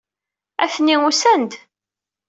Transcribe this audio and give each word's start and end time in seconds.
Atni 0.63 0.95
usan-d. 1.09 1.51